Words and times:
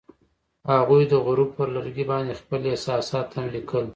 هغوی 0.73 1.03
د 1.11 1.13
غروب 1.25 1.49
پر 1.57 1.67
لرګي 1.75 2.05
باندې 2.11 2.39
خپل 2.41 2.61
احساسات 2.71 3.27
هم 3.35 3.45
لیکل. 3.55 3.85